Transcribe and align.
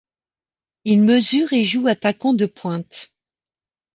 Il 0.83 1.01
mesure 1.03 1.53
et 1.53 1.63
joue 1.63 1.87
attaquant 1.87 2.33
de 2.33 2.47
pointe. 2.47 3.13